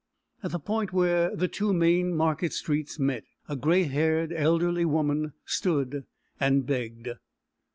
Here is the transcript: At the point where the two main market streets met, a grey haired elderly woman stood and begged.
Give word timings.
At 0.41 0.49
the 0.49 0.57
point 0.57 0.91
where 0.91 1.35
the 1.35 1.47
two 1.47 1.73
main 1.73 2.15
market 2.15 2.53
streets 2.53 2.97
met, 2.97 3.23
a 3.47 3.55
grey 3.55 3.83
haired 3.83 4.33
elderly 4.33 4.83
woman 4.83 5.33
stood 5.45 6.05
and 6.39 6.65
begged. 6.65 7.09